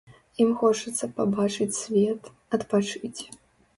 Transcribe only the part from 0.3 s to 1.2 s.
Ім хочацца